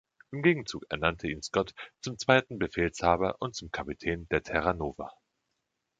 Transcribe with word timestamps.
Im 0.31 0.41
Gegenzug 0.41 0.87
ernannte 0.89 1.27
ihn 1.27 1.43
Scott 1.43 1.75
zum 1.99 2.17
zweiten 2.17 2.57
Befehlshaber 2.57 3.35
und 3.39 3.53
zum 3.53 3.69
Kapitän 3.69 4.27
der 4.29 4.41
„Terra 4.41 4.73
Nova“. 4.73 5.11